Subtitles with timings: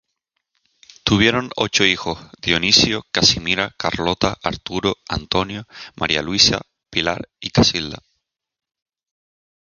[1.03, 7.99] Tuvieron ocho hijos: Dionisio, Casimira, Carlota, Arturo, Antonio, Maria Luisa, Pilar y Casilda.